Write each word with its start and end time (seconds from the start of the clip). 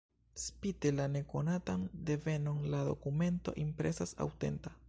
Spite 0.43 0.91
la 0.99 1.05
nekonatan 1.15 1.85
devenon 2.09 2.65
la 2.75 2.83
dokumento 2.91 3.57
impresas 3.69 4.19
aŭtenta. 4.27 4.79